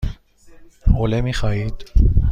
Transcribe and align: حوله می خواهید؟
حوله 0.91 1.21
می 1.21 1.33
خواهید؟ 1.33 1.83